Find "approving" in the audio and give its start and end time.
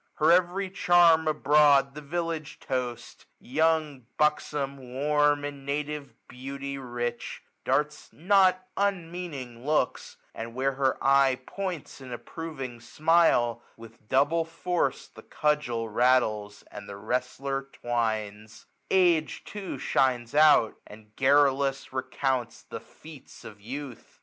12.11-12.79